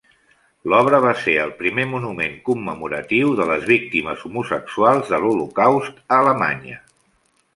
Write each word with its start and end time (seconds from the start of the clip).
L'obra 0.71 0.99
va 1.01 1.09
ser 1.23 1.33
el 1.41 1.51
primer 1.59 1.83
monument 1.89 2.39
commemoratiu 2.47 3.35
de 3.41 3.47
les 3.51 3.67
víctimes 3.73 4.25
homosexuals 4.29 5.13
de 5.15 5.19
l'holocaust 5.25 6.01
a 6.09 6.21
Alemanya. 6.23 6.83